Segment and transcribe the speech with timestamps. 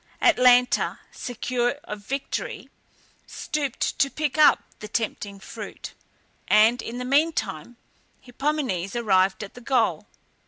[0.19, 2.71] Atalanta, secure of victory,
[3.27, 5.93] stooped to pick up the tempting fruit,
[6.47, 7.77] and, in the meantime,
[8.21, 10.07] Hippomenes arrived at the goal.